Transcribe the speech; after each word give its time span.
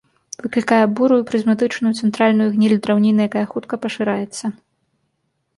Выклікае 0.43 0.79
бурую, 0.99 1.17
прызматычную, 1.31 1.91
цэнтральную 2.03 2.47
гніль 2.55 2.75
драўніны, 2.87 3.21
якая 3.29 3.47
хутка 3.53 3.81
пашыраецца. 3.85 4.45